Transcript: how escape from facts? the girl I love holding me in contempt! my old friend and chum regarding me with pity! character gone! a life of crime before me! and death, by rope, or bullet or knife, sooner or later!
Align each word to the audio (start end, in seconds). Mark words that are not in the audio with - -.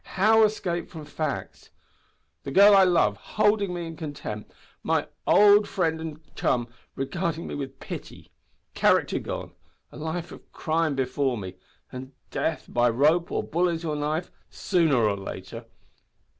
how 0.17 0.41
escape 0.41 0.89
from 0.89 1.05
facts? 1.05 1.69
the 2.41 2.49
girl 2.49 2.75
I 2.75 2.83
love 2.83 3.17
holding 3.17 3.71
me 3.71 3.85
in 3.85 3.95
contempt! 3.95 4.51
my 4.81 5.07
old 5.27 5.67
friend 5.67 6.01
and 6.01 6.35
chum 6.35 6.69
regarding 6.95 7.45
me 7.45 7.53
with 7.53 7.79
pity! 7.79 8.31
character 8.73 9.19
gone! 9.19 9.51
a 9.91 9.97
life 9.97 10.31
of 10.31 10.51
crime 10.53 10.95
before 10.95 11.37
me! 11.37 11.53
and 11.91 12.13
death, 12.31 12.65
by 12.67 12.89
rope, 12.89 13.31
or 13.31 13.43
bullet 13.43 13.85
or 13.85 13.95
knife, 13.95 14.31
sooner 14.49 14.97
or 15.07 15.15
later! 15.15 15.65